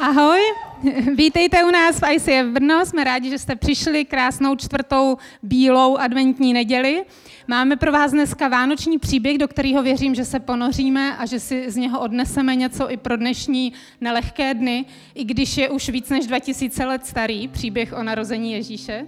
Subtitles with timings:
[0.00, 0.40] Ahoj,
[1.16, 6.52] vítejte u nás v ICF Brno, jsme rádi, že jste přišli krásnou čtvrtou bílou adventní
[6.52, 7.04] neděli.
[7.48, 11.70] Máme pro vás dneska vánoční příběh, do kterého věřím, že se ponoříme a že si
[11.70, 14.84] z něho odneseme něco i pro dnešní nelehké dny,
[15.14, 19.06] i když je už víc než 2000 let starý příběh o narození Ježíše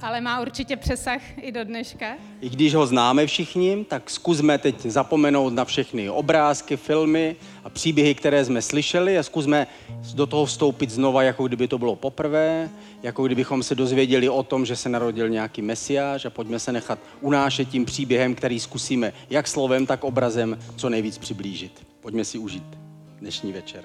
[0.00, 2.06] ale má určitě přesah i do dneška.
[2.40, 8.14] I když ho známe všichni, tak zkusme teď zapomenout na všechny obrázky, filmy a příběhy,
[8.14, 9.66] které jsme slyšeli a zkusme
[10.14, 12.70] do toho vstoupit znova, jako kdyby to bylo poprvé,
[13.02, 16.98] jako kdybychom se dozvěděli o tom, že se narodil nějaký mesiáš a pojďme se nechat
[17.20, 21.86] unášet tím příběhem, který zkusíme jak slovem, tak obrazem co nejvíc přiblížit.
[22.00, 22.78] Pojďme si užít
[23.20, 23.84] dnešní večer.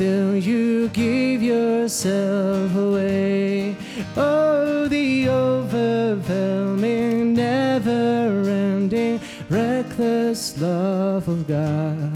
[0.00, 3.76] Still, you give yourself away.
[4.16, 12.12] Oh, the overwhelming, never ending, reckless love of God.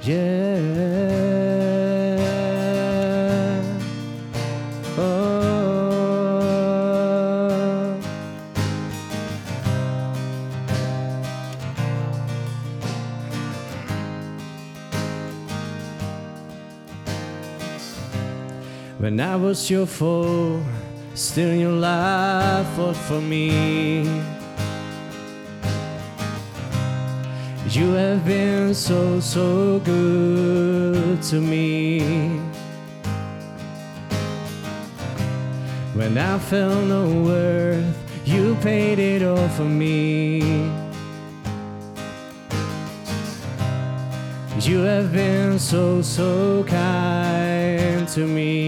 [0.00, 1.35] Yeah.
[19.06, 20.60] When I was your foe,
[21.14, 24.02] still your love fought for me.
[27.70, 32.00] You have been so, so good to me.
[35.94, 40.40] When I felt no worth, you paid it all for me.
[44.62, 48.65] You have been so, so kind to me.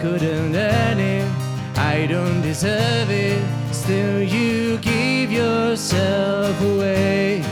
[0.00, 1.28] Couldn't earn it,
[1.76, 3.42] I don't deserve it.
[3.72, 7.42] Still, you give yourself away.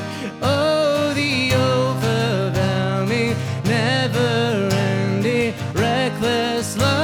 [0.43, 3.35] Oh, the overwhelming,
[3.65, 6.96] never ending, reckless love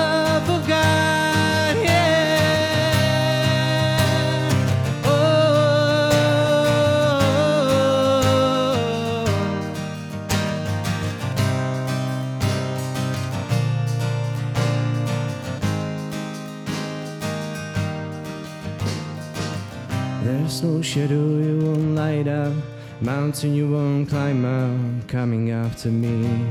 [20.63, 22.53] no shadow you won't light up,
[23.01, 26.47] mountain you won't climb up, coming after me.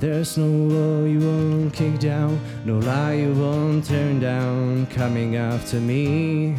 [0.00, 5.80] There's no wall you won't kick down, no lie you won't turn down, coming after
[5.80, 6.56] me.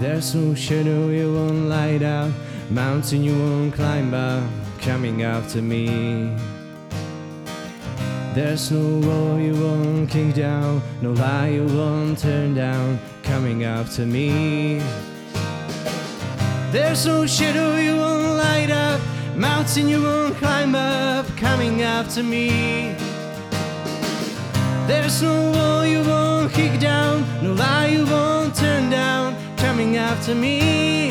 [0.00, 2.32] There's no shadow you won't light up,
[2.70, 4.42] mountain you won't climb up,
[4.80, 6.34] coming after me.
[8.34, 14.06] There's no wall you won't kick down, no lie you won't turn down, coming after
[14.06, 14.80] me.
[16.72, 19.00] There's no shadow you won't light up,
[19.36, 22.96] mountain you won't climb up, coming after me.
[24.86, 30.34] There's no wall you won't kick down, no lie you won't turn down, coming after
[30.34, 31.10] me.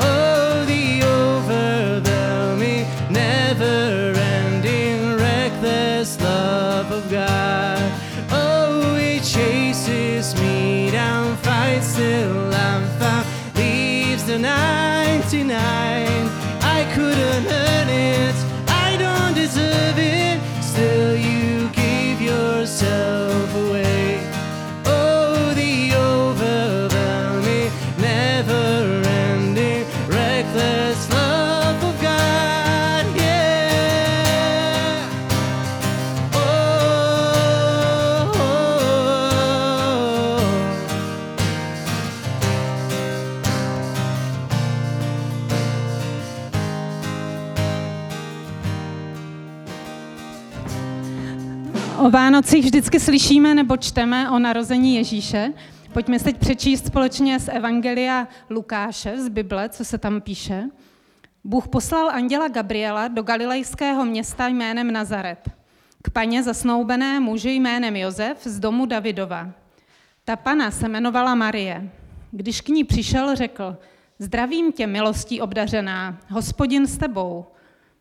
[0.00, 4.05] Oh, the overwhelming, never
[11.96, 13.26] till I'm found,
[13.56, 16.15] leaves the 99.
[52.16, 55.52] Vánocích vždycky slyšíme nebo čteme o narození Ježíše.
[55.92, 60.64] Pojďme si teď přečíst společně z Evangelia Lukáše, z Bible, co se tam píše.
[61.44, 65.50] Bůh poslal anděla Gabriela do galilejského města jménem Nazaret,
[66.02, 69.50] k paně zasnoubené muži jménem Josef z domu Davidova.
[70.24, 71.90] Ta pana se jmenovala Marie.
[72.30, 73.76] Když k ní přišel, řekl,
[74.18, 77.46] zdravím tě, milostí obdařená, hospodin s tebou.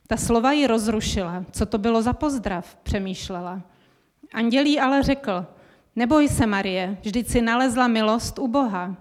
[0.07, 1.45] Ta slova ji rozrušila.
[1.51, 3.61] Co to bylo za pozdrav, přemýšlela.
[4.35, 5.45] Andělí ale řekl,
[5.95, 8.95] neboj se, Marie, vždyť si nalezla milost u Boha.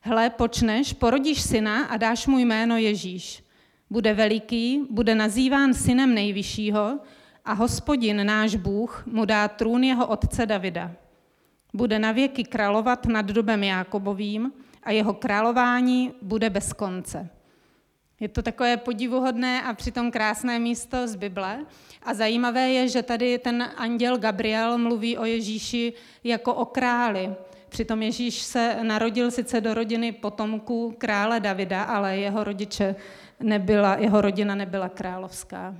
[0.00, 3.44] Hle, počneš, porodíš syna a dáš mu jméno Ježíš.
[3.90, 6.98] Bude veliký, bude nazýván synem nejvyššího
[7.44, 10.90] a hospodin, náš Bůh, mu dá trůn jeho otce Davida.
[11.74, 14.52] Bude navěky královat nad dobem Jákobovým
[14.82, 17.28] a jeho králování bude bez konce.
[18.24, 21.66] Je to takové podivuhodné a přitom krásné místo z Bible.
[22.02, 25.92] A zajímavé je, že tady ten anděl Gabriel mluví o Ježíši
[26.24, 27.34] jako o králi.
[27.68, 32.96] Přitom Ježíš se narodil sice do rodiny potomků krále Davida, ale jeho rodiče
[33.40, 35.76] nebyla, jeho rodina nebyla královská.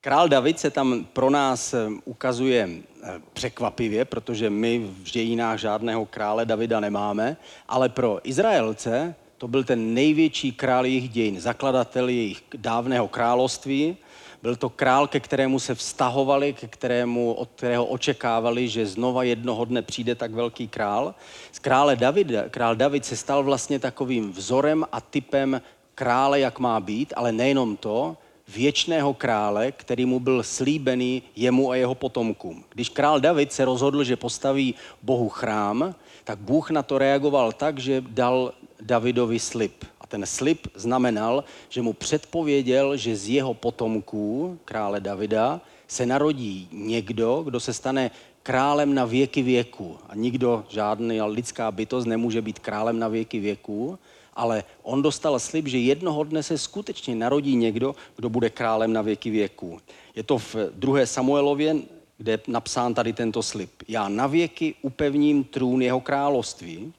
[0.00, 2.68] Král David se tam pro nás eh, ukazuje
[3.02, 7.36] eh, překvapivě, protože my v dějinách žádného krále Davida nemáme,
[7.68, 13.96] ale pro Izraelce to byl ten největší král jejich dějin, zakladatel jejich dávného království.
[14.42, 19.64] Byl to král, ke kterému se vztahovali, ke kterému, od kterého očekávali, že znova jednoho
[19.64, 21.14] dne přijde tak velký král.
[21.52, 25.60] Z krále David, král David se stal vlastně takovým vzorem a typem
[25.94, 28.16] krále, jak má být, ale nejenom to,
[28.48, 32.64] věčného krále, který mu byl slíbený jemu a jeho potomkům.
[32.74, 35.94] Když král David se rozhodl, že postaví Bohu chrám,
[36.24, 39.84] tak Bůh na to reagoval tak, že dal Davidovi slib.
[40.00, 46.68] A ten slib znamenal, že mu předpověděl, že z jeho potomků, krále Davida, se narodí
[46.72, 48.10] někdo, kdo se stane
[48.42, 49.98] králem na věky věku.
[50.08, 53.98] A nikdo, žádný lidská bytost nemůže být králem na věky věku,
[54.34, 59.02] ale on dostal slib, že jednoho dne se skutečně narodí někdo, kdo bude králem na
[59.02, 59.78] věky věků.
[60.14, 61.76] Je to v druhé Samuelově,
[62.18, 63.70] kde je napsán tady tento slib.
[63.88, 66.92] Já na věky upevním trůn jeho království,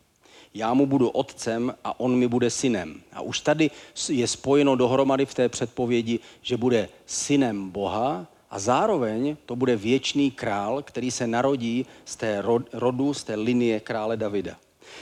[0.57, 3.01] já mu budu otcem a on mi bude synem.
[3.13, 3.71] A už tady
[4.09, 10.31] je spojeno dohromady v té předpovědi, že bude synem Boha a zároveň to bude věčný
[10.31, 12.43] král, který se narodí z té
[12.73, 14.55] rodu, z té linie krále Davida.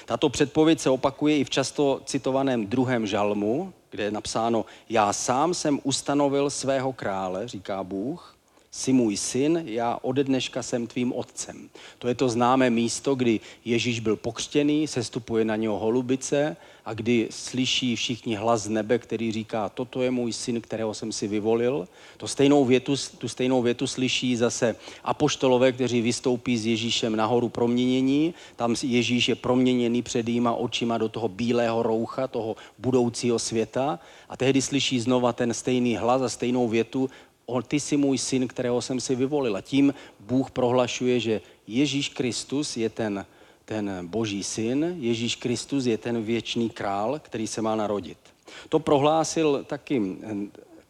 [0.05, 5.53] Tato předpověď se opakuje i v často citovaném druhém žalmu, kde je napsáno, já sám
[5.53, 8.34] jsem ustanovil svého krále, říká Bůh,
[8.75, 11.69] jsi můj syn, já ode dneška jsem tvým otcem.
[11.99, 17.27] To je to známé místo, kdy Ježíš byl pokřtěný, sestupuje na něho holubice a kdy
[17.31, 21.87] slyší všichni hlas z nebe, který říká, toto je můj syn, kterého jsem si vyvolil.
[22.17, 28.33] To stejnou větu, tu stejnou větu slyší zase apoštolové, kteří vystoupí s Ježíšem nahoru proměnění.
[28.55, 33.99] Tam Ježíš je proměněný před jíma očima do toho bílého roucha, toho budoucího světa.
[34.29, 37.09] A tehdy slyší znova ten stejný hlas a stejnou větu,
[37.45, 39.55] o, ty jsi můj syn, kterého jsem si vyvolil.
[39.55, 43.25] A tím Bůh prohlašuje, že Ježíš Kristus je ten,
[43.65, 48.17] ten boží syn, Ježíš Kristus je ten věčný král, který se má narodit.
[48.69, 50.35] To prohlásil taky eh,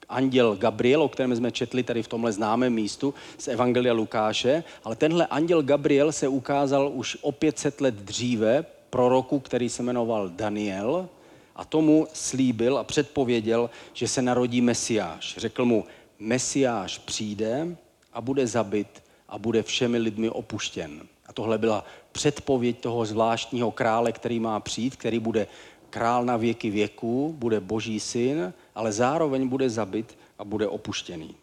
[0.09, 4.95] anděl Gabriel, o kterém jsme četli tady v tomhle známém místu z Evangelia Lukáše, ale
[4.95, 11.09] tenhle anděl Gabriel se ukázal už o 500 let dříve proroku, který se jmenoval Daniel
[11.55, 15.35] a tomu slíbil a předpověděl, že se narodí Mesiáš.
[15.38, 15.83] Řekl mu,
[16.19, 17.77] Mesiáš přijde
[18.13, 21.01] a bude zabit a bude všemi lidmi opuštěn.
[21.25, 25.48] A tohle byla předpověď toho zvláštního krále, který má přijít, který bude
[25.89, 31.36] král na věky věků, bude boží syn, ale zároveň bude zabit a bude opuštěný.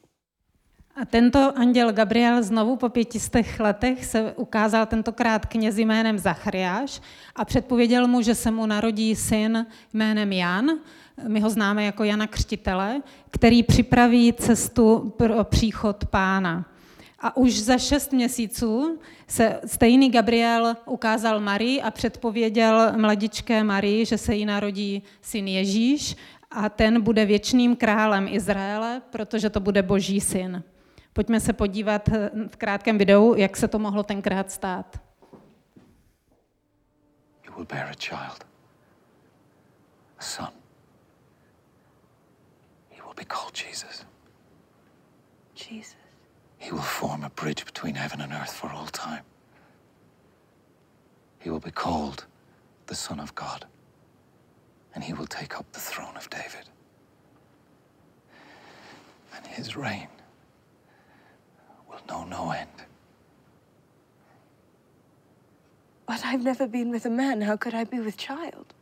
[0.96, 7.00] A tento anděl Gabriel znovu po pětistech letech se ukázal tentokrát knězi jménem Zachariáš
[7.36, 10.70] a předpověděl mu, že se mu narodí syn jménem Jan,
[11.28, 16.66] my ho známe jako Jana Křtitele, který připraví cestu pro příchod pána.
[17.18, 24.18] A už za šest měsíců se stejný Gabriel ukázal Marii a předpověděl mladičké Marii, že
[24.18, 26.16] se jí narodí syn Ježíš
[26.50, 30.62] a ten bude věčným králem Izraele, protože to bude boží syn.
[31.12, 32.08] Pojďme se podívat
[32.48, 35.00] v krátkém videu, jak se to mohlo tenkrát stát.
[37.46, 38.46] You will bear a child,
[40.18, 40.61] a son.
[43.22, 44.04] Be called Jesus.
[45.54, 45.94] Jesus.
[46.58, 49.22] He will form a bridge between heaven and earth for all time.
[51.38, 52.26] He will be called
[52.86, 53.64] the Son of God,
[54.92, 56.68] and he will take up the throne of David.
[59.36, 60.08] And his reign
[61.88, 62.70] will know no end.
[66.06, 67.42] But I've never been with a man.
[67.42, 68.74] How could I be with child?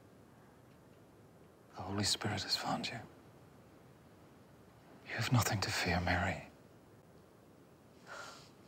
[1.77, 2.97] The Holy Spirit has found you.
[5.21, 6.47] You have nothing to fear, Mary.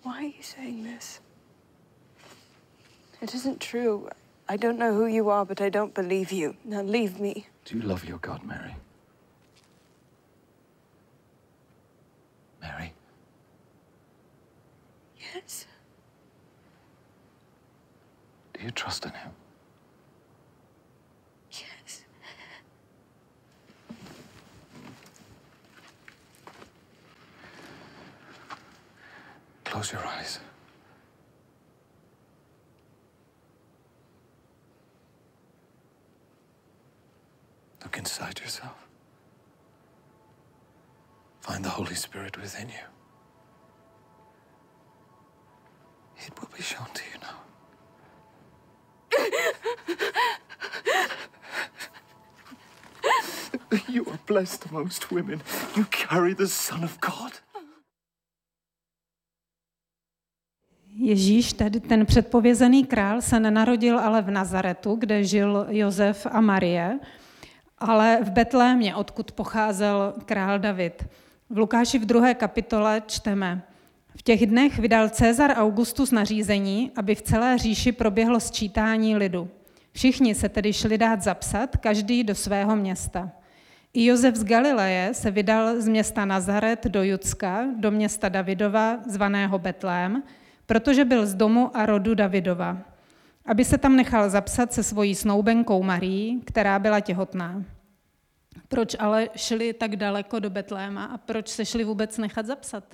[0.02, 1.20] Why are you saying this?
[3.22, 4.10] It isn't true.
[4.50, 6.54] I don't know who you are, but I don't believe you.
[6.62, 7.46] Now leave me.
[7.64, 8.76] Do you love your God, Mary?
[12.60, 12.92] Mary,
[15.34, 15.64] Yes.
[18.52, 19.30] do you trust in Him?
[38.02, 38.78] Inside yourself.
[41.40, 42.86] Find the Holy Spirit within you.
[46.26, 47.38] It will be shown to you now.
[53.94, 55.42] you are blessed amongst women.
[55.76, 57.32] You carry the Son of God.
[60.94, 66.98] Ježíš, tedy ten předpovězený král, se nenarodil ale v Nazaretu, kde žil Josef a Marie,
[67.82, 71.08] ale v Betlémě, odkud pocházel král David.
[71.50, 73.62] V Lukáši v druhé kapitole čteme,
[74.16, 79.48] v těch dnech vydal Cezar Augustus nařízení, aby v celé říši proběhlo sčítání lidu.
[79.92, 83.30] Všichni se tedy šli dát zapsat, každý do svého města.
[83.94, 89.58] I Josef z Galileje se vydal z města Nazaret do Judska, do města Davidova, zvaného
[89.58, 90.22] Betlém,
[90.66, 92.78] protože byl z domu a rodu Davidova,
[93.46, 97.64] aby se tam nechal zapsat se svojí snoubenkou Marí, která byla těhotná.
[98.68, 102.84] Proč ale šli tak daleko do Betléma a proč se šli vůbec nechat zapsat?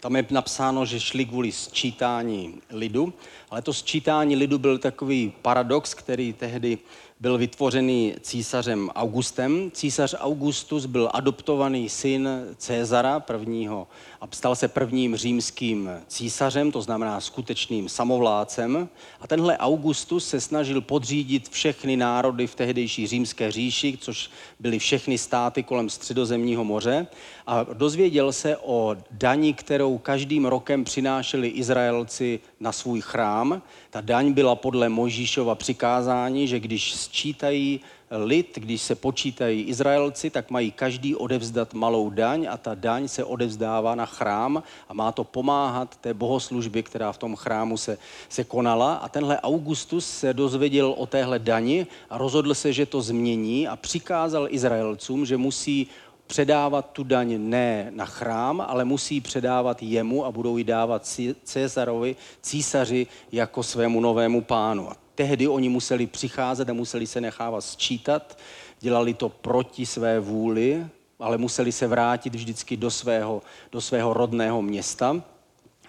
[0.00, 3.12] Tam je napsáno, že šli kvůli sčítání lidu,
[3.50, 6.78] ale to sčítání lidu byl takový paradox, který tehdy
[7.20, 9.70] byl vytvořený císařem Augustem.
[9.70, 13.88] Císař Augustus byl adoptovaný syn Cezara prvního
[14.22, 18.88] a stal se prvním římským císařem, to znamená skutečným samovládcem.
[19.20, 25.18] A tenhle Augustus se snažil podřídit všechny národy v tehdejší římské říši, což byly všechny
[25.18, 27.06] státy kolem středozemního moře.
[27.46, 33.62] A dozvěděl se o dani, kterou každým rokem přinášeli Izraelci na svůj chrám.
[33.90, 37.80] Ta daň byla podle Mojžíšova přikázání, že když sčítají
[38.12, 43.24] lid, když se počítají Izraelci, tak mají každý odevzdat malou daň a ta daň se
[43.24, 48.44] odevzdává na chrám a má to pomáhat té bohoslužbě, která v tom chrámu se, se
[48.44, 48.94] konala.
[48.94, 53.76] A tenhle Augustus se dozvěděl o téhle dani a rozhodl se, že to změní a
[53.76, 55.86] přikázal Izraelcům, že musí
[56.26, 61.08] předávat tu daň ne na chrám, ale musí předávat jemu a budou ji dávat
[61.44, 64.90] Cezarovi, císaři, jako svému novému pánu.
[64.90, 68.38] A tehdy oni museli přicházet a museli se nechávat sčítat,
[68.80, 70.86] dělali to proti své vůli,
[71.18, 73.42] ale museli se vrátit vždycky do svého,
[73.72, 75.22] do svého rodného města.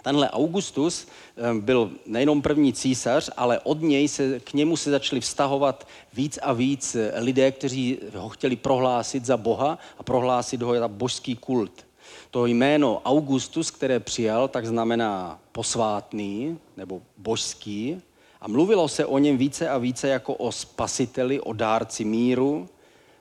[0.04, 5.22] Tenhle Augustus eh, byl nejenom první císař, ale od něj se, k němu se začali
[5.22, 10.88] vztahovat víc a víc lidé, kteří ho chtěli prohlásit za Boha a prohlásit ho za
[10.88, 11.86] božský kult.
[12.32, 18.02] To jméno Augustus, které přijal, tak znamená posvátný nebo božský
[18.44, 22.70] a mluvilo se o něm více a více jako o spasiteli, o dárci míru,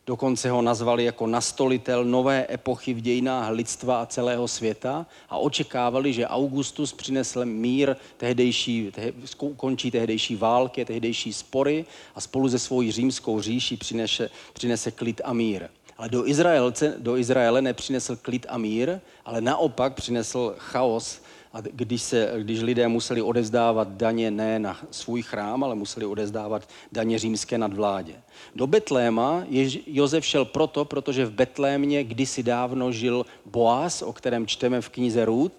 [0.07, 6.13] Dokonce ho nazvali jako nastolitel nové epochy v dějinách lidstva a celého světa a očekávali,
[6.13, 9.13] že Augustus přinesl mír tehdejší, te,
[9.57, 15.33] končí tehdejší války, tehdejší spory a spolu se svojí římskou říší přinese, přinese klid a
[15.33, 15.69] mír.
[15.99, 21.21] Ale do, Izraelce, do Izraele nepřinesl klid a mír, ale naopak přinesl chaos
[21.53, 26.69] a když, se, když lidé museli odezdávat daně ne na svůj chrám, ale museli odezdávat
[26.93, 28.15] daně římské nadvládě.
[28.55, 29.45] Do Betléma
[29.87, 35.25] Jozef šel proto, protože v Betlémě kdysi dávno žil Boaz, o kterém čteme v knize
[35.25, 35.53] Růd,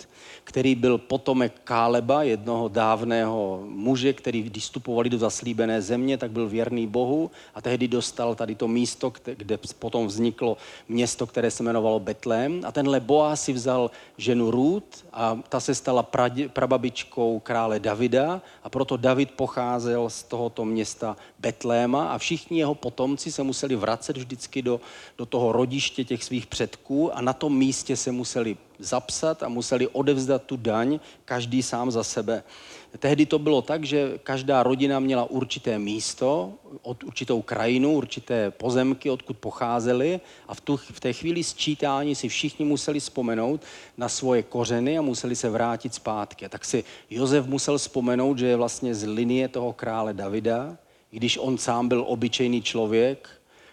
[0.43, 6.49] který byl potomek Káleba, jednoho dávného muže, který když vstupovali do zaslíbené země, tak byl
[6.49, 10.57] věrný Bohu a tehdy dostal tady to místo, kde potom vzniklo
[10.89, 12.61] město, které se jmenovalo Betlém.
[12.65, 16.07] A tenhle Boaz si vzal ženu Růd a ta se stala
[16.53, 23.31] prababičkou krále Davida a proto David pocházel z tohoto města Betléma a všichni jeho potomci
[23.31, 24.81] se museli vracet vždycky do,
[25.17, 29.87] do toho rodiště těch svých předků a na tom místě se museli zapsat a museli
[29.87, 32.43] odevzdat tu daň, každý sám za sebe.
[32.99, 39.09] Tehdy to bylo tak, že každá rodina měla určité místo, od určitou krajinu, určité pozemky,
[39.09, 43.61] odkud pocházeli a v, tu, v té chvíli sčítání si všichni museli vzpomenout
[43.97, 46.45] na svoje kořeny a museli se vrátit zpátky.
[46.45, 50.77] A tak si Josef musel vzpomenout, že je vlastně z linie toho krále Davida,
[51.13, 53.29] když on sám byl obyčejný člověk,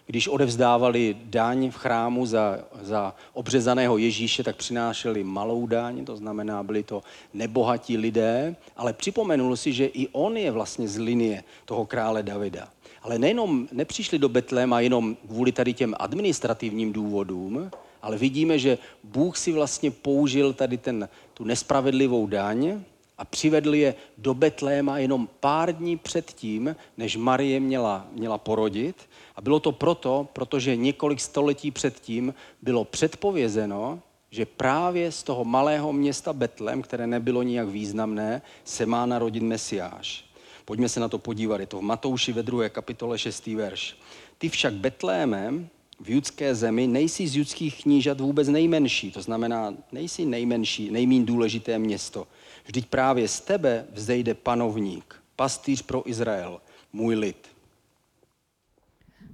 [0.06, 6.62] když odevzdávali daň v chrámu za, za obřezaného Ježíše, tak přinášeli malou daň, to znamená,
[6.62, 7.02] byli to
[7.34, 12.68] nebohatí lidé, ale připomenul si, že i on je vlastně z linie toho krále Davida.
[13.02, 17.70] Ale nejenom nepřišli do Betléma jenom kvůli tady těm administrativním důvodům,
[18.02, 22.80] ale vidíme, že Bůh si vlastně použil tady ten, tu nespravedlivou daň
[23.20, 28.96] a přivedl je do Betléma jenom pár dní předtím, než Marie měla, měla porodit.
[29.36, 34.00] A bylo to proto, protože několik století předtím bylo předpovězeno,
[34.30, 40.24] že právě z toho malého města Betlém, které nebylo nijak významné, se má narodit Mesiáš.
[40.64, 43.46] Pojďme se na to podívat, je to v Matouši ve druhé kapitole 6.
[43.46, 43.96] verš.
[44.38, 45.68] Ty však Betlémem
[46.00, 51.78] v judské zemi nejsi z judských knížat vůbec nejmenší, to znamená nejsi nejmenší, nejmín důležité
[51.78, 52.26] město.
[52.70, 56.60] Vždyť právě z tebe vzejde panovník, pastýř pro Izrael,
[56.92, 57.48] můj lid.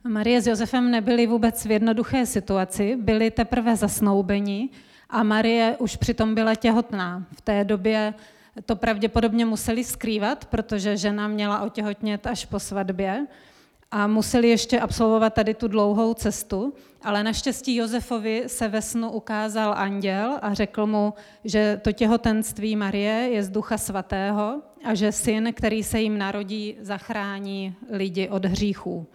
[0.09, 4.69] Marie s Josefem nebyli vůbec v jednoduché situaci, byli teprve zasnoubeni
[5.11, 7.26] a Marie už přitom byla těhotná.
[7.37, 8.14] V té době
[8.66, 13.26] to pravděpodobně museli skrývat, protože žena měla otěhotnět až po svatbě
[13.90, 19.75] a museli ještě absolvovat tady tu dlouhou cestu, ale naštěstí Josefovi se ve snu ukázal
[19.76, 25.52] anděl a řekl mu, že to těhotenství Marie je z ducha svatého a že syn,
[25.52, 29.06] který se jim narodí, zachrání lidi od hříchů.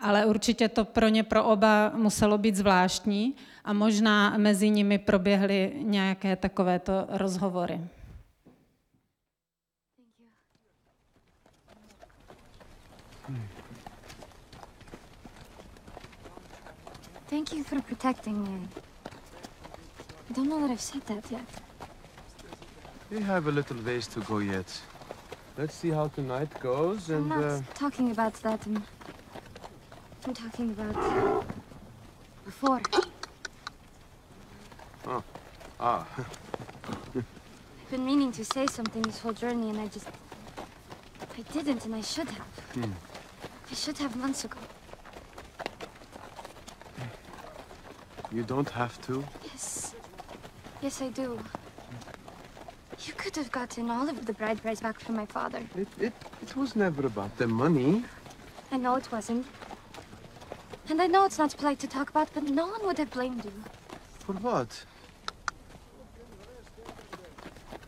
[0.00, 5.72] Ale určitě to pro ně pro oba muselo být zvláštní a možná mezi nimi proběhly
[5.82, 7.80] nějaké takovéto rozhovory.
[17.32, 18.68] Thank you for protecting me.
[20.28, 21.46] I don't know that I've said that yet.
[23.10, 24.68] We have a little ways to go yet.
[25.56, 28.66] Let's see how tonight goes I'm and not uh, talking about that.
[28.66, 28.84] I'm,
[30.26, 31.46] I'm talking about
[32.44, 32.82] before.
[35.06, 35.24] Oh.
[35.80, 37.24] Ah, I've
[37.90, 40.06] been meaning to say something this whole journey, and I just
[41.38, 42.92] I didn't, and I should have.
[43.70, 44.58] I should have months ago.
[48.32, 49.24] You don't have to.
[49.44, 49.94] Yes,
[50.80, 51.38] yes, I do.
[53.06, 55.62] You could have gotten all of the bride price back from my father.
[55.76, 58.04] It, it, it was never about the money.
[58.70, 59.46] I know it wasn't.
[60.88, 63.44] And I know it's not polite to talk about, but no one would have blamed
[63.44, 63.52] you.
[64.20, 64.84] For what?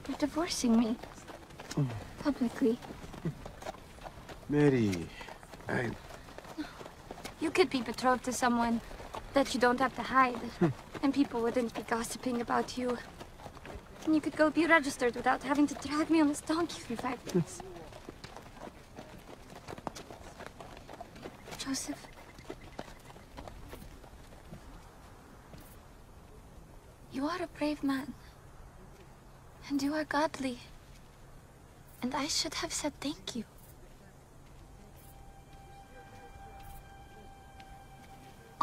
[0.08, 0.96] You're divorcing me.
[2.22, 2.78] Publicly.
[4.48, 5.06] Mary,
[5.68, 5.90] I,
[7.40, 8.80] You could be betrothed to someone
[9.34, 10.40] that you don't have to hide,
[11.02, 12.96] and people wouldn't be gossiping about you.
[14.04, 16.96] And you could go be registered without having to drag me on this donkey for
[16.96, 17.62] five days.
[21.58, 22.06] Joseph.
[27.12, 28.14] You are a brave man.
[29.68, 30.58] And you are godly.
[32.02, 33.44] And I should have said thank you.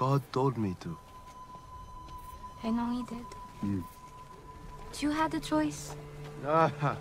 [0.01, 0.97] God told me to.
[2.63, 3.83] I know he did.
[4.89, 5.95] But you had a choice.
[6.43, 6.97] Ah,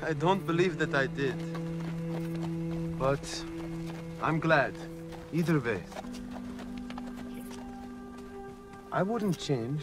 [0.00, 1.34] I don't believe that I did.
[2.96, 3.24] But
[4.22, 4.74] I'm glad.
[5.32, 5.82] Either way.
[8.92, 9.82] I wouldn't change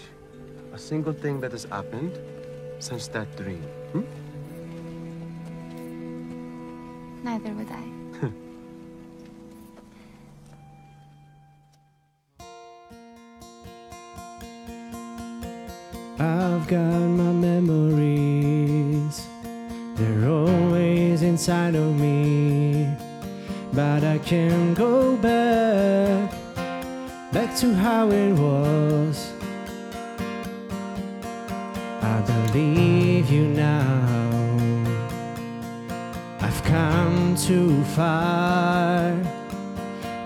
[0.72, 2.17] a single thing that has happened
[2.80, 3.67] since that dream.
[3.91, 4.08] Hmm?
[7.24, 7.96] Neither would I.
[23.77, 26.31] But I can't go back,
[27.31, 29.31] back to how it was.
[32.01, 34.01] I believe you now.
[36.39, 39.15] I've come too far,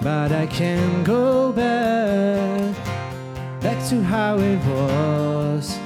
[0.01, 2.73] but I can't go back
[3.59, 5.77] back to how it was.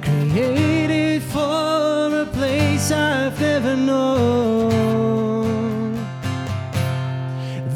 [0.00, 4.63] Created for a place I've never known.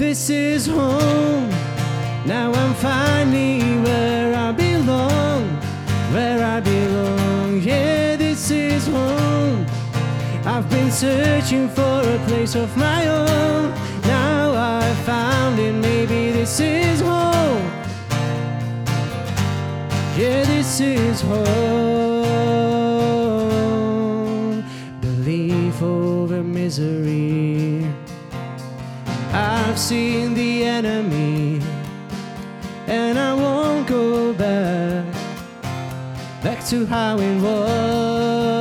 [0.08, 1.50] this is home.
[2.24, 5.42] Now I'm finally where I belong,
[6.14, 7.60] where I belong.
[7.60, 9.66] Yeah, this is home.
[10.46, 13.74] I've been searching for a place of my own.
[14.04, 17.70] Now I found it, maybe this is home.
[20.16, 21.44] Yeah, this is home.
[25.02, 27.47] Belief over misery.
[29.78, 31.62] I've seen the enemy,
[32.88, 35.06] and I won't go back,
[36.42, 38.58] back to how it was.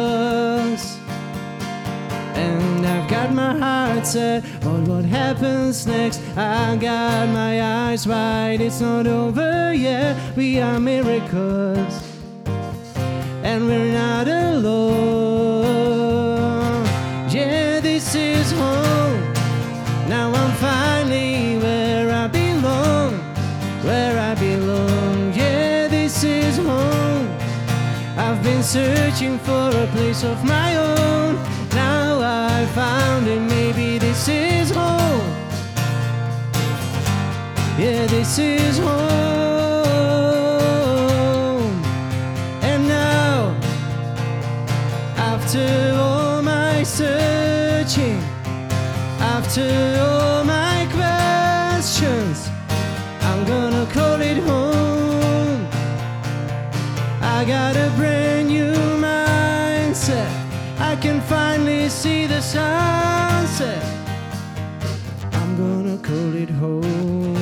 [2.35, 6.21] And I've got my heart set on what happens next.
[6.37, 10.15] I got my eyes wide, it's not over yet.
[10.37, 11.99] We are miracles,
[13.41, 15.26] and we're not alone.
[28.67, 31.35] Searching for a place of my own.
[31.73, 35.31] Now I found it, maybe this is home.
[37.79, 38.97] Yeah, this is home.
[42.61, 43.55] And now,
[45.15, 48.19] after all my searching,
[49.21, 49.69] after
[50.01, 52.49] all my questions,
[53.21, 55.67] I'm gonna call it home.
[57.21, 57.77] I got
[62.57, 63.83] sunset.
[65.39, 67.37] I'm gonna call it home.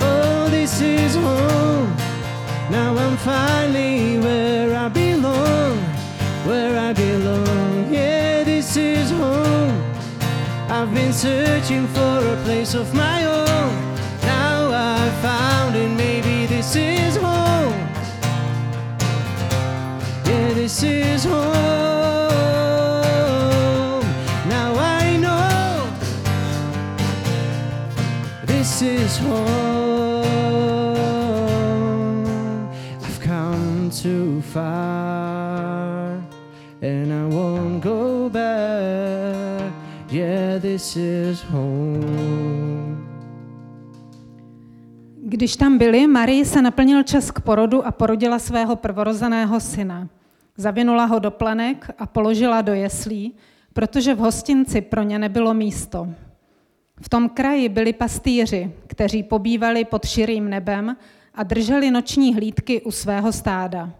[0.00, 1.88] Oh, this is home.
[2.76, 5.76] Now I'm finally where I belong,
[6.48, 7.92] where I belong.
[7.92, 9.76] Yeah, this is home.
[10.76, 13.70] I've been searching for a place of my own.
[14.34, 14.56] Now
[14.92, 15.90] I've found it,
[20.82, 21.44] is home.
[24.48, 25.88] Now I know
[28.46, 29.40] this is home.
[33.02, 36.22] I've come too far
[36.82, 39.72] and I won't go back.
[40.10, 43.06] Yeah, this is home.
[45.22, 50.08] Když tam byli, Marii se naplnil čas k porodu a porodila svého prvorozeného syna.
[50.56, 53.34] Zavinula ho do plenek a položila do jeslí,
[53.72, 56.08] protože v hostinci pro ně nebylo místo.
[57.00, 60.96] V tom kraji byli pastýři, kteří pobývali pod širým nebem
[61.34, 63.90] a drželi noční hlídky u svého stáda.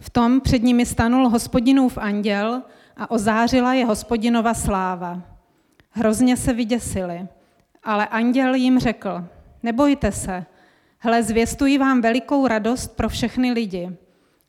[0.00, 2.62] V tom před nimi stanul hospodinův anděl
[2.96, 5.22] a ozářila je hospodinova sláva.
[5.90, 7.28] Hrozně se vyděsili,
[7.82, 9.24] ale anděl jim řekl,
[9.62, 10.46] nebojte se,
[10.98, 13.90] hle, zvěstuji vám velikou radost pro všechny lidi.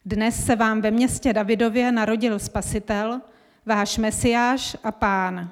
[0.06, 3.22] Dnes se vám ve městě Davidově narodil spasitel,
[3.66, 5.50] váš mesiáš a pán.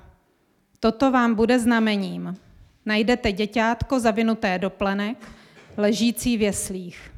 [0.79, 2.37] Toto vám bude znamením.
[2.85, 5.17] Najdete děťátko zavinuté do plenek,
[5.77, 7.11] ležící v jeslích.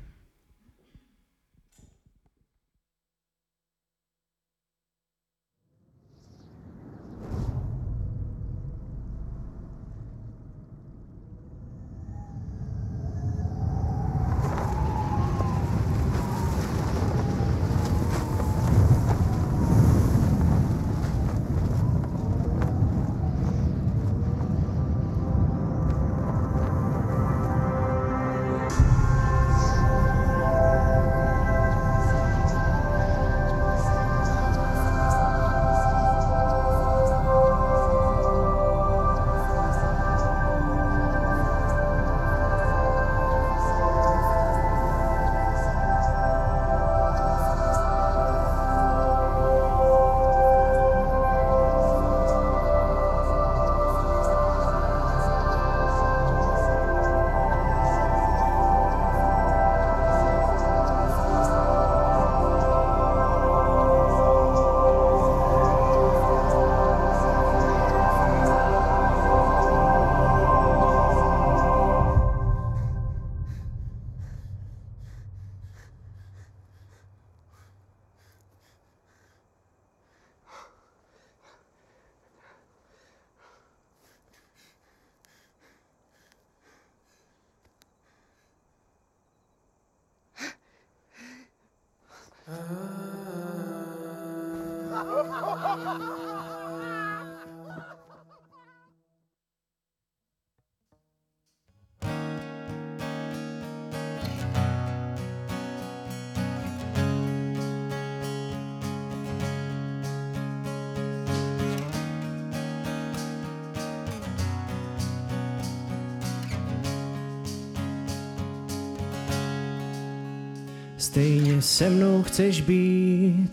[121.61, 123.49] Se mnou chceš být,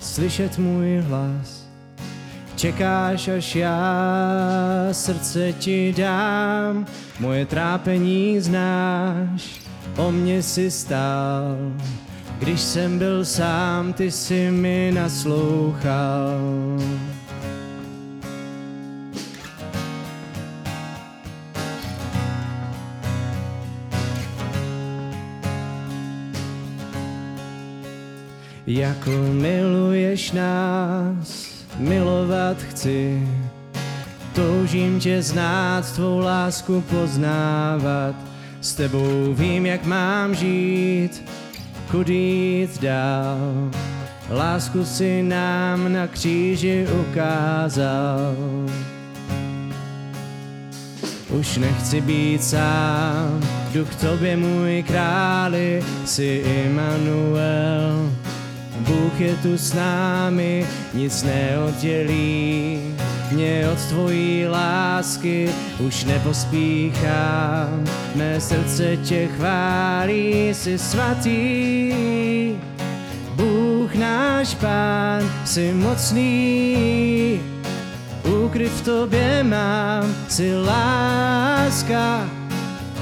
[0.00, 1.66] slyšet můj hlas.
[2.56, 3.90] Čekáš, až já
[4.92, 6.86] srdce ti dám,
[7.20, 9.60] moje trápení znáš,
[9.96, 11.56] o mě si stál.
[12.38, 16.40] Když jsem byl sám, ty si mi naslouchal.
[28.70, 33.28] Jako miluješ nás, milovat chci.
[34.34, 38.14] Toužím tě znát, tvou lásku poznávat.
[38.60, 41.22] S tebou vím, jak mám žít,
[41.90, 43.70] kudy jít dál.
[44.30, 48.34] Lásku si nám na kříži ukázal.
[51.28, 53.40] Už nechci být sám,
[53.72, 58.19] jdu k tobě můj králi, jsi Immanuel.
[58.90, 62.80] Bůh je tu s námi, nic neoddělí.
[63.30, 71.92] Mě od tvojí lásky, už nepospíchám, mé srdce tě chválí, jsi svatý.
[73.34, 77.40] Bůh náš pán, jsi mocný,
[78.44, 82.39] ukryt v tobě mám, jsi láska,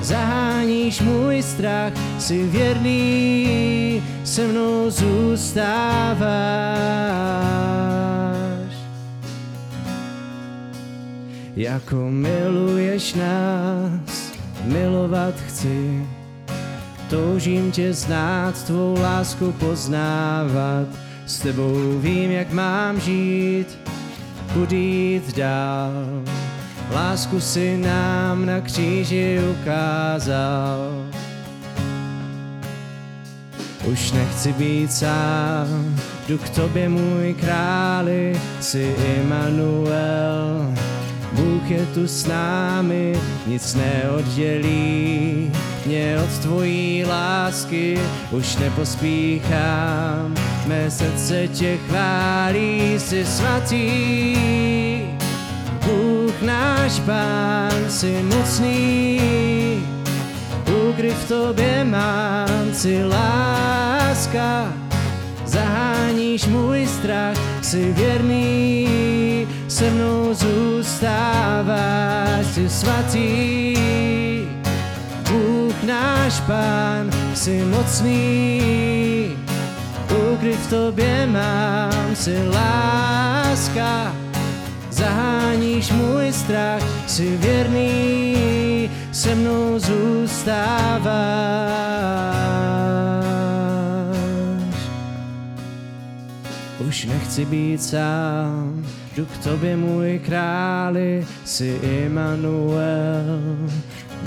[0.03, 5.69] zaháníš můj strach, jsi věrný, se mnou zůstáváš.
[11.57, 14.33] Jako miluješ nás,
[14.65, 16.07] milovat chci,
[17.11, 20.89] toužím tě znát, tvou lásku poznávat,
[21.27, 23.79] s tebou vím, jak mám žít,
[24.55, 26.23] kudy jít dál.
[26.91, 31.07] Lásku si nám na kříži ukázal.
[33.85, 35.97] Už nechci být sám,
[36.29, 40.75] jdu k tobě můj králi, jsi Immanuel.
[41.33, 45.51] Bůh je tu s námi, nic neoddělí
[45.89, 47.99] mě od tvojí lásky,
[48.31, 50.35] už nepospíchám,
[50.67, 54.88] mé srdce tě chválí, jsi svatý.
[56.39, 59.21] Bůh náš pán, jsi mocný,
[60.91, 64.73] ukryt v tobě mám, jsi láska,
[65.47, 71.77] zaháníš můj strach, jsi věrný, se mnou zůstáváš,
[72.47, 73.77] jsi svatý.
[75.31, 79.37] Bůh náš pán, jsi mocný,
[80.33, 84.13] ukryt v tobě mám, jsi láska,
[85.59, 91.09] zaháníš můj strach, jsi věrný, se mnou zůstáváš.
[96.89, 103.57] Už nechci být sám, jdu k tobě můj králi, jsi Immanuel.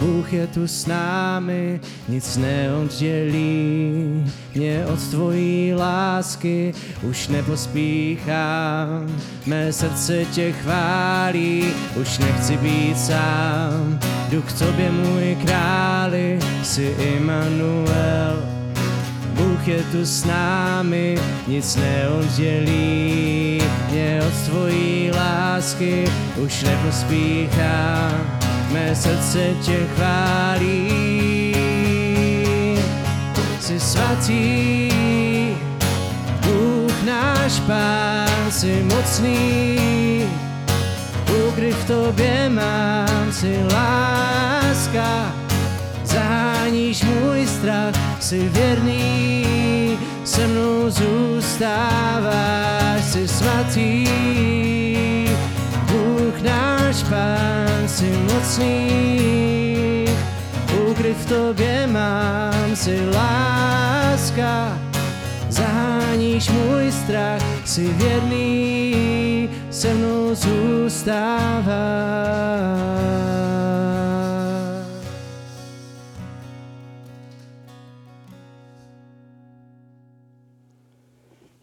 [0.02, 4.26] Bůh je tu s námi, nic neoddělí.
[4.56, 11.66] Mě od tvojí lásky, už nepospíchám, mé srdce tě chválí,
[12.02, 18.44] už nechci být sám, jdu k tobě můj králi, jsi Immanuel.
[19.34, 23.62] Bůh je tu s námi, nic neoddělí.
[23.92, 26.06] Mě od tvojí lásky,
[26.38, 28.40] už nepospíchám,
[28.71, 31.55] mé srdce tě chválí.
[33.60, 34.91] Jsi svatý,
[36.45, 40.25] Bůh náš pán, jsi mocný,
[41.47, 45.34] ukryt v tobě mám, jsi láska,
[46.03, 54.07] zaháníš můj strach, jsi věrný, se mnou zůstáváš, jsi svatý.
[55.91, 58.40] Bůh náš pán, jsi mocný,
[60.90, 64.80] ukryt v tobě mám, jsi láska,
[65.50, 71.72] zaháníš můj strach, jsi věrný, se mnou zůstáváš.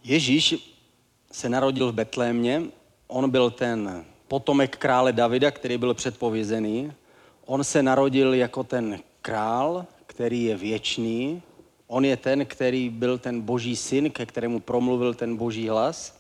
[0.05, 0.55] Ježíš
[1.33, 2.62] se narodil v Betlémě,
[3.09, 6.92] on byl ten potomek krále Davida, který byl předpovězený.
[7.46, 11.42] On se narodil jako ten král, který je věčný.
[11.86, 16.18] On je ten, který byl ten boží syn, ke kterému promluvil ten boží hlas.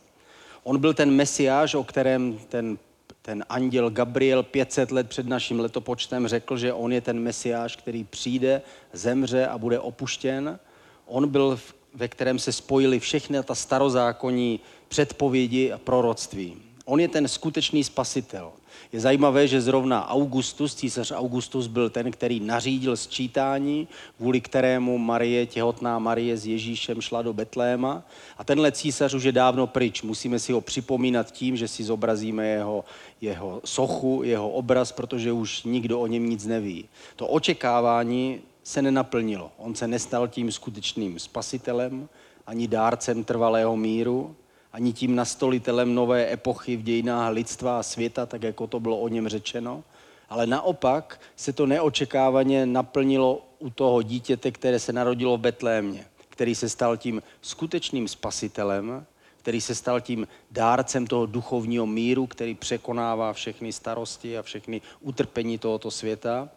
[0.62, 2.78] On byl ten mesiáš, o kterém ten,
[3.22, 8.04] ten anděl Gabriel 500 let před naším letopočtem řekl, že on je ten mesiáš, který
[8.04, 10.58] přijde, zemře a bude opuštěn.
[11.06, 11.58] On byl
[11.94, 16.67] ve kterém se spojily všechny ta starozákonní předpovědi a proroctví.
[16.88, 18.52] On je ten skutečný spasitel.
[18.92, 25.46] Je zajímavé, že zrovna Augustus, císař Augustus, byl ten, který nařídil sčítání, kvůli kterému Marie,
[25.46, 28.02] těhotná Marie s Ježíšem šla do Betléma.
[28.38, 30.02] A tenhle císař už je dávno pryč.
[30.02, 32.84] Musíme si ho připomínat tím, že si zobrazíme jeho,
[33.20, 36.88] jeho sochu, jeho obraz, protože už nikdo o něm nic neví.
[37.16, 39.52] To očekávání se nenaplnilo.
[39.56, 42.08] On se nestal tím skutečným spasitelem,
[42.46, 44.36] ani dárcem trvalého míru,
[44.72, 49.08] ani tím nastolitelem nové epochy v dějinách lidstva a světa, tak jako to bylo o
[49.08, 49.84] něm řečeno.
[50.28, 56.54] Ale naopak se to neočekávaně naplnilo u toho dítěte, které se narodilo v Betlémě, který
[56.54, 63.32] se stal tím skutečným spasitelem, který se stal tím dárcem toho duchovního míru, který překonává
[63.32, 66.48] všechny starosti a všechny utrpení tohoto světa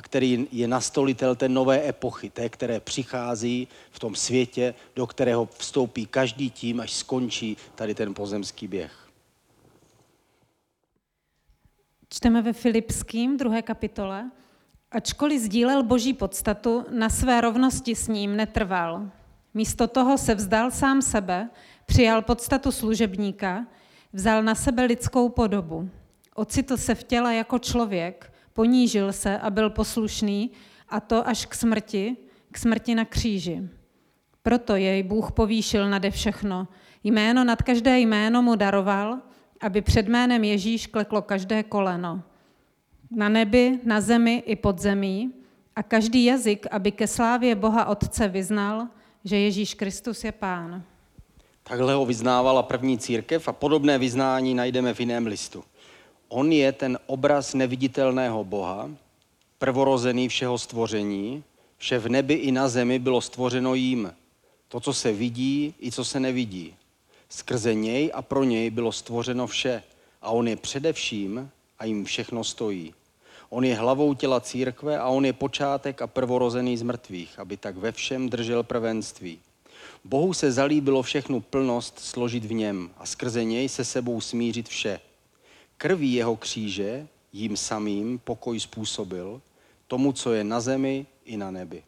[0.00, 5.48] a který je nastolitel té nové epochy, té, které přichází v tom světě, do kterého
[5.58, 9.08] vstoupí každý tím, až skončí tady ten pozemský běh.
[12.08, 14.30] Čteme ve Filipským, druhé kapitole.
[14.90, 19.10] Ačkoliv sdílel boží podstatu, na své rovnosti s ním netrval.
[19.54, 21.50] Místo toho se vzdal sám sebe,
[21.86, 23.66] přijal podstatu služebníka,
[24.12, 25.90] vzal na sebe lidskou podobu.
[26.34, 30.50] Ocitl se v těle jako člověk, ponížil se a byl poslušný,
[30.88, 32.16] a to až k smrti,
[32.52, 33.62] k smrti na kříži.
[34.42, 36.68] Proto jej Bůh povýšil nade všechno.
[37.04, 39.18] Jméno nad každé jméno mu daroval,
[39.60, 42.22] aby před jménem Ježíš kleklo každé koleno.
[43.10, 45.32] Na nebi, na zemi i pod zemí
[45.76, 48.88] a každý jazyk, aby ke slávě Boha Otce vyznal,
[49.24, 50.82] že Ježíš Kristus je Pán.
[51.62, 55.64] Takhle ho vyznávala první církev a podobné vyznání najdeme v jiném listu.
[56.30, 58.90] On je ten obraz neviditelného Boha,
[59.58, 61.42] prvorozený všeho stvoření,
[61.78, 64.12] vše v nebi i na zemi bylo stvořeno jím.
[64.68, 66.74] To, co se vidí, i co se nevidí.
[67.28, 69.82] Skrze něj a pro něj bylo stvořeno vše
[70.22, 72.94] a on je především a jim všechno stojí.
[73.48, 77.76] On je hlavou těla církve a on je počátek a prvorozený z mrtvých, aby tak
[77.76, 79.38] ve všem držel prvenství.
[80.04, 85.00] Bohu se zalíbilo všechnu plnost složit v něm a skrze něj se sebou smířit vše.
[85.82, 89.42] Krví jeho kříže jim samým pokoj způsobil,
[89.86, 91.82] tomu, co je na zemi i na nebi.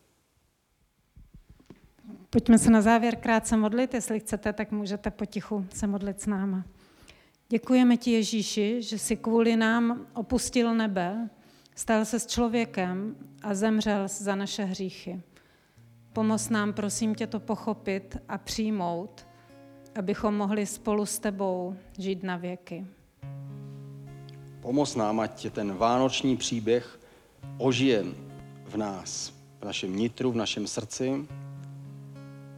[2.30, 6.64] Pojďme se na závěr krátce modlit, jestli chcete, tak můžete potichu se modlit s náma.
[7.48, 11.30] Děkujeme ti, Ježíši, že jsi kvůli nám opustil nebe,
[11.74, 15.22] stal se s člověkem a zemřel za naše hříchy.
[16.12, 19.26] Pomoz nám, prosím tě, to pochopit a přijmout,
[19.94, 22.86] abychom mohli spolu s tebou žít na věky.
[24.62, 27.00] Pomoz nám, ať ten vánoční příběh
[27.58, 28.04] ožije
[28.64, 31.26] v nás, v našem nitru, v našem srdci,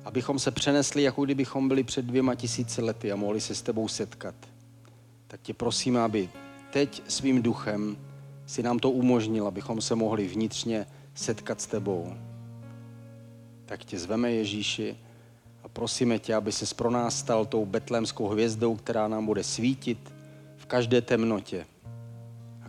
[0.05, 3.89] abychom se přenesli, jako kdybychom byli před dvěma tisíci lety a mohli se s tebou
[3.89, 4.35] setkat.
[5.27, 6.29] Tak tě prosím, aby
[6.73, 7.97] teď svým duchem
[8.47, 12.15] si nám to umožnil, abychom se mohli vnitřně setkat s tebou.
[13.67, 14.97] Tak tě zveme Ježíši
[15.63, 20.13] a prosíme tě, aby se pro nás stal tou betlémskou hvězdou, která nám bude svítit
[20.57, 21.67] v každé temnotě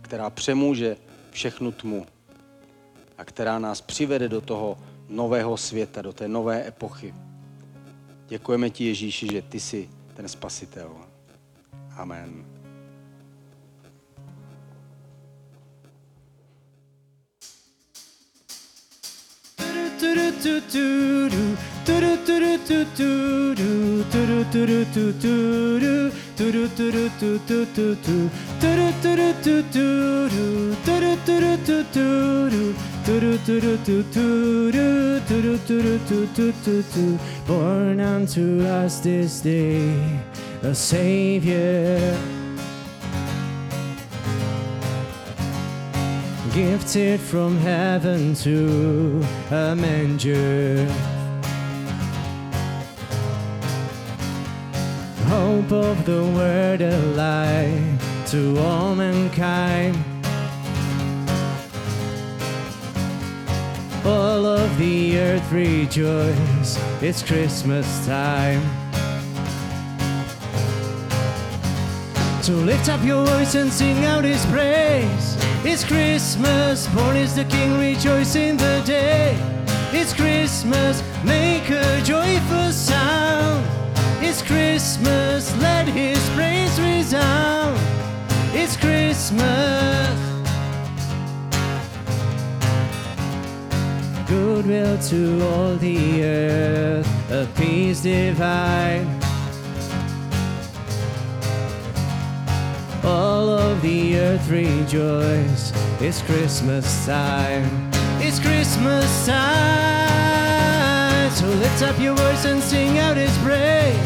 [0.06, 0.96] která přemůže
[1.30, 2.06] všechnu tmu
[3.18, 4.78] a která nás přivede do toho
[5.08, 7.14] nového světa, do té nové epochy.
[8.28, 10.90] Děkujeme ti, Ježíši, že ty jsi ten spasitel.
[11.96, 12.55] Amen.
[19.98, 21.36] トゥルトゥトゥル
[21.86, 30.44] トゥルトゥルトゥトゥルトゥルトゥルトゥトゥルトゥルトゥルトゥトゥトゥトゥトゥルトゥルトゥトゥル
[30.76, 34.84] トゥルトゥルトゥトゥルトゥルトゥルトゥトゥル
[35.16, 37.16] トゥルトゥルトゥトゥトゥトゥ
[37.46, 40.20] Born unto us this day
[40.62, 42.45] a savior
[46.56, 50.86] gifted from heaven to a manger.
[55.26, 59.98] Hope of the world alive to all mankind.
[64.06, 68.62] All of the earth rejoice, it's Christmas time.
[72.40, 75.25] So lift up your voice and sing out his praise.
[75.68, 79.36] It's Christmas, born is the King, rejoice in the day.
[79.92, 83.66] It's Christmas, make a joyful sound.
[84.22, 87.80] It's Christmas, let his praise resound.
[88.54, 90.16] It's Christmas.
[94.28, 99.25] Goodwill to all the earth, a peace divine.
[103.82, 105.72] The earth rejoice.
[106.00, 107.90] It's Christmas time.
[108.20, 111.30] It's Christmas time.
[111.30, 113.96] So lift up your voice and sing out his praise.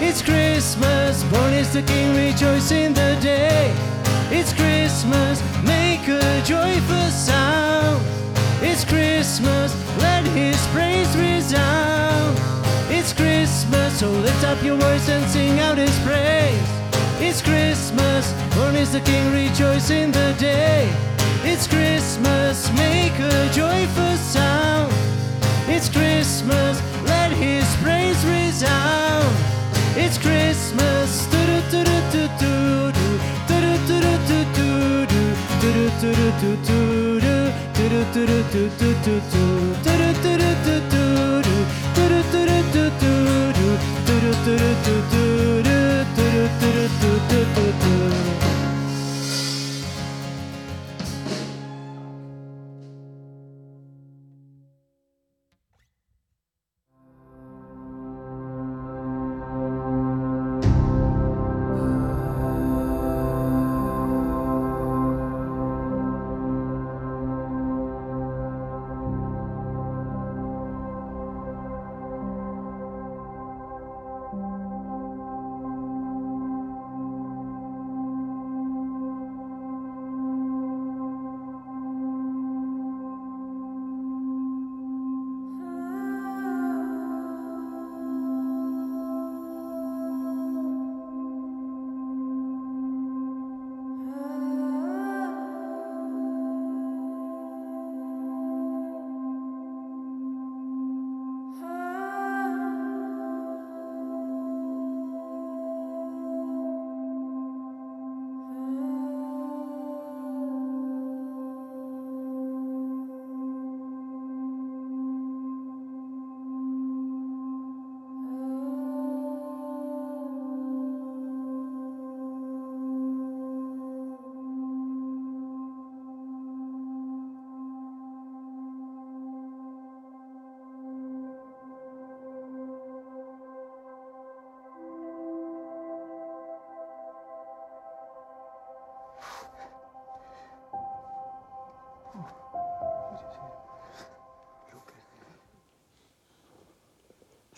[0.00, 3.74] It's Christmas, born is the King, rejoice in the day.
[4.30, 8.04] It's Christmas, make a joyful sound.
[8.62, 12.38] It's Christmas, let his praise resound.
[12.88, 16.79] It's Christmas, so lift up your voice and sing out his praise.
[17.22, 20.90] It's Christmas, born is the King, rejoice in the day.
[21.44, 24.90] It's Christmas, make a joyful sound.
[25.68, 29.28] It's Christmas, let His praise resound.
[29.96, 33.10] It's Christmas, do do do do do do
[33.46, 34.80] do do do do do
[35.20, 36.80] do do do
[38.30, 39.20] do do do do
[46.98, 48.49] do do do do.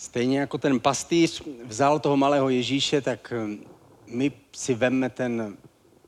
[0.02, 3.64] Stejně jako ten pastýř vzal toho malého Ježíše, tak hm,
[4.06, 5.56] my si veme ten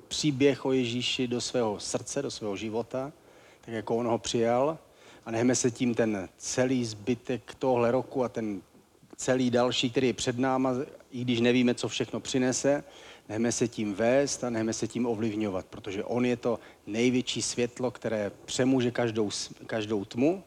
[0.08, 3.12] příběh o Ježíši do svého srdce, do svého života,
[3.60, 4.78] tak jako on ho přijal.
[5.26, 8.62] A nechme se tím ten celý zbytek tohle roku a ten
[9.16, 10.74] celý další, který je před náma,
[11.10, 12.84] i když nevíme, co všechno přinese,
[13.28, 17.90] nechme se tím vést a nechme se tím ovlivňovat, protože on je to největší světlo,
[17.90, 19.30] které přemůže každou,
[19.66, 20.44] každou tmu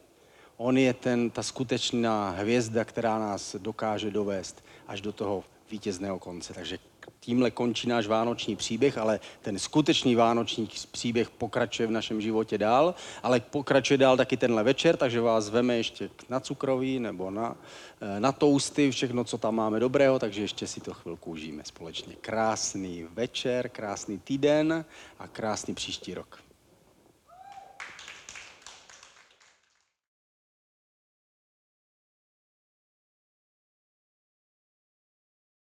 [0.60, 6.54] On je ten, ta skutečná hvězda, která nás dokáže dovést až do toho vítězného konce.
[6.54, 6.78] Takže
[7.20, 12.94] tímhle končí náš vánoční příběh, ale ten skutečný vánoční příběh pokračuje v našem životě dál,
[13.22, 17.56] ale pokračuje dál taky tenhle večer, takže vás veme ještě na cukroví nebo na,
[18.00, 22.14] eh, na tousty, všechno, co tam máme dobrého, takže ještě si to chvilku užijeme společně.
[22.20, 24.84] Krásný večer, krásný týden
[25.18, 26.47] a krásný příští rok.